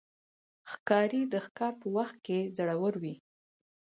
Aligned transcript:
ښکاري 0.71 1.21
د 1.33 1.35
ښکار 1.45 1.73
په 1.81 1.87
وخت 1.97 2.17
کې 2.25 2.39
زړور 2.57 2.93
وي. 3.03 3.15